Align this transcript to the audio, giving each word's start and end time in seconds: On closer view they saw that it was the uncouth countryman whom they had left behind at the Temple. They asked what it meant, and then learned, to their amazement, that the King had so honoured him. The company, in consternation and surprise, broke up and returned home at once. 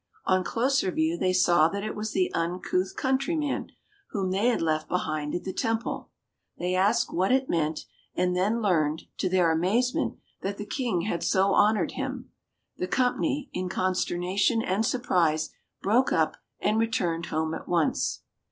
On 0.25 0.43
closer 0.43 0.89
view 0.91 1.15
they 1.15 1.31
saw 1.31 1.67
that 1.67 1.83
it 1.83 1.95
was 1.95 2.11
the 2.11 2.33
uncouth 2.33 2.95
countryman 2.95 3.71
whom 4.09 4.31
they 4.31 4.47
had 4.47 4.59
left 4.59 4.89
behind 4.89 5.35
at 5.35 5.43
the 5.43 5.53
Temple. 5.53 6.09
They 6.57 6.73
asked 6.73 7.13
what 7.13 7.31
it 7.31 7.51
meant, 7.51 7.85
and 8.15 8.35
then 8.35 8.63
learned, 8.63 9.03
to 9.19 9.29
their 9.29 9.51
amazement, 9.51 10.17
that 10.41 10.57
the 10.57 10.65
King 10.65 11.01
had 11.01 11.21
so 11.23 11.53
honoured 11.53 11.91
him. 11.91 12.31
The 12.77 12.87
company, 12.87 13.51
in 13.53 13.69
consternation 13.69 14.63
and 14.63 14.83
surprise, 14.83 15.51
broke 15.83 16.11
up 16.11 16.35
and 16.59 16.79
returned 16.79 17.27
home 17.27 17.53
at 17.53 17.67
once. 17.67 18.23